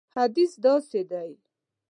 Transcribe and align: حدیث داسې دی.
حدیث 0.17 0.51
داسې 0.65 1.01
دی. 1.11 1.31